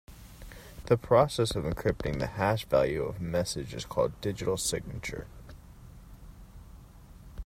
[0.87, 5.27] The process of encrypting the hash value of a message is called digital signature.